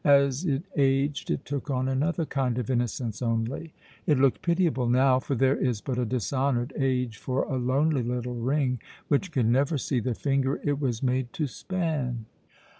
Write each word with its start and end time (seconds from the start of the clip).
As 0.03 0.45
it 0.45 0.63
aged 0.75 1.29
it 1.29 1.45
took 1.45 1.69
on 1.69 1.87
another 1.87 2.25
kind 2.25 2.57
of 2.57 2.71
innocence 2.71 3.21
only. 3.21 3.71
It 4.07 4.17
looked 4.17 4.41
pitiable 4.41 4.89
now, 4.89 5.19
for 5.19 5.35
there 5.35 5.55
is 5.55 5.79
but 5.79 5.99
a 5.99 6.05
dishonoured 6.05 6.73
age 6.75 7.17
for 7.17 7.43
a 7.43 7.57
lonely 7.57 8.01
little 8.01 8.33
ring 8.33 8.79
which 9.09 9.31
can 9.31 9.51
never 9.51 9.77
see 9.77 9.99
the 9.99 10.15
finger 10.15 10.59
it 10.63 10.79
was 10.79 11.03
made 11.03 11.31
to 11.33 11.45
span. 11.45 12.25